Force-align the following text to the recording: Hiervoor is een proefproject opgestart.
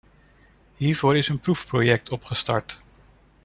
Hiervoor 0.77 1.17
is 1.17 1.27
een 1.29 1.39
proefproject 1.39 2.09
opgestart. 2.11 2.79